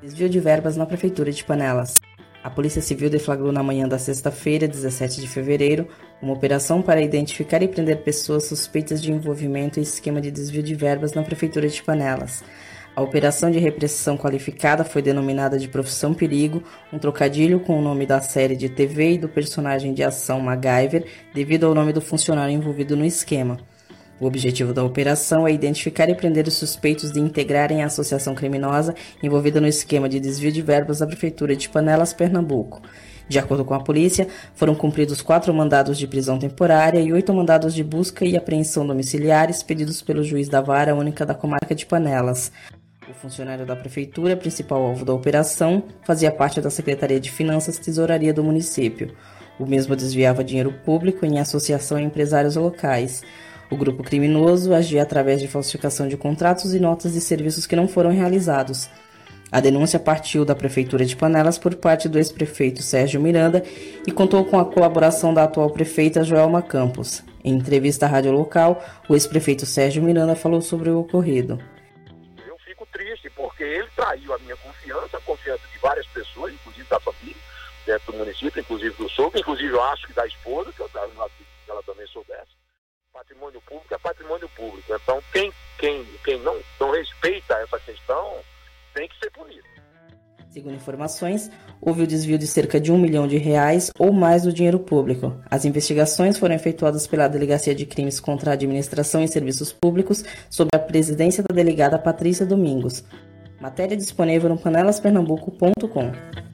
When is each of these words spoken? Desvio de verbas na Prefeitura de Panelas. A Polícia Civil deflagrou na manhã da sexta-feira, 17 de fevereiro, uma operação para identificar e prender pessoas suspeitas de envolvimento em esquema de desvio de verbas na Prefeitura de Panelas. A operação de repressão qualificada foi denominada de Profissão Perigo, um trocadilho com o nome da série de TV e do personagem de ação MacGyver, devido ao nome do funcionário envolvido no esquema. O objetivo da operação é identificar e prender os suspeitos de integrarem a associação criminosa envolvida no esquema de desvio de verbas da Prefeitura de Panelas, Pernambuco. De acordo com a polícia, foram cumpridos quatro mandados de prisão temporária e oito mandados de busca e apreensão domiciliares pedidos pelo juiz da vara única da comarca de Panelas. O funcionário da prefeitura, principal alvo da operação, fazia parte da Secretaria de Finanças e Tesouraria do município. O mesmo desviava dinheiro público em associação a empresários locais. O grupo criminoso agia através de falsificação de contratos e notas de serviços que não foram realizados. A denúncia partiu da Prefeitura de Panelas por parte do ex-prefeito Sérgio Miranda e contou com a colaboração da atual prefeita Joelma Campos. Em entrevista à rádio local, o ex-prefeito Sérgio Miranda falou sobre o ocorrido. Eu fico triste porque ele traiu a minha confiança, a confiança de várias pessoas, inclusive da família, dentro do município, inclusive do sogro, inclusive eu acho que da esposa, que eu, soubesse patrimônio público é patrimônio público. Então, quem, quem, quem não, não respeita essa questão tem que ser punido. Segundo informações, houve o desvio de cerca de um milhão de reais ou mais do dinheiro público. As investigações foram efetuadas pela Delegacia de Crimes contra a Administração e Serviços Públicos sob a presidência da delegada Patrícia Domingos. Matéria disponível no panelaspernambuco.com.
Desvio 0.00 0.28
de 0.28 0.38
verbas 0.38 0.76
na 0.76 0.86
Prefeitura 0.86 1.32
de 1.32 1.42
Panelas. 1.42 2.00
A 2.44 2.48
Polícia 2.48 2.80
Civil 2.80 3.10
deflagrou 3.10 3.50
na 3.50 3.64
manhã 3.64 3.88
da 3.88 3.98
sexta-feira, 3.98 4.68
17 4.68 5.20
de 5.20 5.26
fevereiro, 5.26 5.88
uma 6.22 6.32
operação 6.32 6.80
para 6.80 7.02
identificar 7.02 7.60
e 7.62 7.68
prender 7.68 8.04
pessoas 8.04 8.44
suspeitas 8.44 9.02
de 9.02 9.10
envolvimento 9.10 9.80
em 9.80 9.82
esquema 9.82 10.20
de 10.20 10.30
desvio 10.30 10.62
de 10.62 10.72
verbas 10.74 11.14
na 11.14 11.22
Prefeitura 11.22 11.68
de 11.68 11.82
Panelas. 11.82 12.44
A 12.94 13.02
operação 13.02 13.50
de 13.50 13.58
repressão 13.58 14.16
qualificada 14.16 14.84
foi 14.84 15.02
denominada 15.02 15.58
de 15.58 15.68
Profissão 15.68 16.14
Perigo, 16.14 16.62
um 16.92 16.98
trocadilho 16.98 17.58
com 17.58 17.76
o 17.76 17.82
nome 17.82 18.06
da 18.06 18.20
série 18.20 18.56
de 18.56 18.68
TV 18.68 19.14
e 19.14 19.18
do 19.18 19.28
personagem 19.28 19.92
de 19.92 20.04
ação 20.04 20.40
MacGyver, 20.40 21.06
devido 21.34 21.66
ao 21.66 21.74
nome 21.74 21.92
do 21.92 22.00
funcionário 22.00 22.54
envolvido 22.54 22.96
no 22.96 23.04
esquema. 23.04 23.58
O 24.20 24.26
objetivo 24.26 24.72
da 24.72 24.82
operação 24.82 25.46
é 25.46 25.52
identificar 25.52 26.08
e 26.08 26.14
prender 26.14 26.48
os 26.48 26.54
suspeitos 26.54 27.12
de 27.12 27.20
integrarem 27.20 27.82
a 27.82 27.86
associação 27.86 28.34
criminosa 28.34 28.94
envolvida 29.22 29.60
no 29.60 29.66
esquema 29.68 30.08
de 30.08 30.18
desvio 30.18 30.50
de 30.50 30.60
verbas 30.60 30.98
da 30.98 31.06
Prefeitura 31.06 31.54
de 31.54 31.68
Panelas, 31.68 32.12
Pernambuco. 32.12 32.82
De 33.28 33.38
acordo 33.38 33.64
com 33.64 33.74
a 33.74 33.80
polícia, 33.80 34.26
foram 34.54 34.74
cumpridos 34.74 35.20
quatro 35.20 35.54
mandados 35.54 35.98
de 35.98 36.06
prisão 36.06 36.38
temporária 36.38 36.98
e 36.98 37.12
oito 37.12 37.32
mandados 37.32 37.74
de 37.74 37.84
busca 37.84 38.24
e 38.24 38.36
apreensão 38.36 38.86
domiciliares 38.86 39.62
pedidos 39.62 40.02
pelo 40.02 40.24
juiz 40.24 40.48
da 40.48 40.60
vara 40.60 40.96
única 40.96 41.24
da 41.24 41.34
comarca 41.34 41.74
de 41.74 41.86
Panelas. 41.86 42.50
O 43.08 43.14
funcionário 43.14 43.64
da 43.64 43.76
prefeitura, 43.76 44.36
principal 44.36 44.82
alvo 44.82 45.04
da 45.04 45.14
operação, 45.14 45.84
fazia 46.04 46.32
parte 46.32 46.60
da 46.60 46.70
Secretaria 46.70 47.20
de 47.20 47.30
Finanças 47.30 47.76
e 47.76 47.80
Tesouraria 47.80 48.34
do 48.34 48.42
município. 48.42 49.14
O 49.58 49.66
mesmo 49.66 49.94
desviava 49.94 50.42
dinheiro 50.42 50.72
público 50.84 51.24
em 51.24 51.38
associação 51.38 51.98
a 51.98 52.02
empresários 52.02 52.56
locais. 52.56 53.22
O 53.70 53.76
grupo 53.76 54.02
criminoso 54.02 54.72
agia 54.72 55.02
através 55.02 55.40
de 55.40 55.48
falsificação 55.48 56.08
de 56.08 56.16
contratos 56.16 56.72
e 56.72 56.80
notas 56.80 57.12
de 57.12 57.20
serviços 57.20 57.66
que 57.66 57.76
não 57.76 57.86
foram 57.86 58.10
realizados. 58.10 58.88
A 59.52 59.60
denúncia 59.60 59.98
partiu 59.98 60.44
da 60.44 60.54
Prefeitura 60.54 61.04
de 61.04 61.14
Panelas 61.14 61.58
por 61.58 61.74
parte 61.74 62.08
do 62.08 62.18
ex-prefeito 62.18 62.82
Sérgio 62.82 63.20
Miranda 63.20 63.62
e 64.06 64.12
contou 64.12 64.44
com 64.44 64.58
a 64.58 64.64
colaboração 64.64 65.34
da 65.34 65.44
atual 65.44 65.70
prefeita 65.70 66.24
Joelma 66.24 66.62
Campos. 66.62 67.22
Em 67.44 67.54
entrevista 67.54 68.06
à 68.06 68.08
rádio 68.08 68.32
local, 68.32 68.82
o 69.08 69.14
ex-prefeito 69.14 69.66
Sérgio 69.66 70.02
Miranda 70.02 70.34
falou 70.34 70.60
sobre 70.62 70.88
o 70.88 71.00
ocorrido. 71.00 71.58
Eu 72.46 72.56
fico 72.58 72.86
triste 72.92 73.30
porque 73.30 73.62
ele 73.62 73.88
traiu 73.94 74.34
a 74.34 74.38
minha 74.38 74.56
confiança, 74.56 75.16
a 75.18 75.20
confiança 75.20 75.62
de 75.72 75.78
várias 75.78 76.06
pessoas, 76.06 76.52
inclusive 76.54 76.88
da 76.88 77.00
família, 77.00 77.36
dentro 77.86 78.12
do 78.12 78.18
município, 78.18 78.60
inclusive 78.60 78.94
do 78.96 79.08
sogro, 79.10 79.38
inclusive 79.38 79.72
eu 79.72 79.82
acho 79.84 80.06
que 80.06 80.12
da 80.14 80.26
esposa, 80.26 80.72
que 80.72 80.80
eu, 80.80 80.88
soubesse 80.88 81.47
patrimônio 83.48 83.60
público 83.62 83.94
é 83.94 83.98
patrimônio 83.98 84.48
público. 84.50 84.94
Então, 85.02 85.22
quem, 85.32 85.52
quem, 85.78 86.04
quem 86.24 86.38
não, 86.40 86.56
não 86.80 86.90
respeita 86.90 87.54
essa 87.54 87.78
questão 87.80 88.36
tem 88.94 89.08
que 89.08 89.18
ser 89.18 89.30
punido. 89.30 89.66
Segundo 90.50 90.74
informações, 90.74 91.50
houve 91.80 92.02
o 92.02 92.06
desvio 92.06 92.38
de 92.38 92.46
cerca 92.46 92.80
de 92.80 92.90
um 92.90 92.98
milhão 92.98 93.28
de 93.28 93.36
reais 93.36 93.90
ou 93.98 94.12
mais 94.12 94.42
do 94.42 94.52
dinheiro 94.52 94.78
público. 94.78 95.40
As 95.50 95.64
investigações 95.64 96.38
foram 96.38 96.54
efetuadas 96.54 97.06
pela 97.06 97.28
Delegacia 97.28 97.74
de 97.74 97.86
Crimes 97.86 98.18
contra 98.18 98.50
a 98.50 98.54
Administração 98.54 99.22
e 99.22 99.28
Serviços 99.28 99.72
Públicos 99.72 100.24
sob 100.50 100.70
a 100.74 100.78
presidência 100.78 101.42
da 101.42 101.54
delegada 101.54 101.98
Patrícia 101.98 102.46
Domingos. 102.46 103.04
Matéria 103.60 103.96
disponível 103.96 104.48
no 104.48 104.58
panelaspernambuco.com. 104.58 106.47